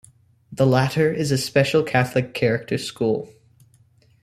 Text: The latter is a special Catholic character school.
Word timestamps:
The 0.51 0.65
latter 0.65 1.13
is 1.13 1.29
a 1.29 1.37
special 1.37 1.83
Catholic 1.83 2.33
character 2.33 2.79
school. 2.79 3.29